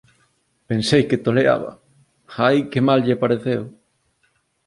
Pensei 0.69 1.01
que 1.09 1.21
toleaba! 1.25 1.71
Ai 2.47 2.57
que 2.71 2.81
mal 2.87 2.99
lle 3.05 3.21
pareceu! 3.23 3.61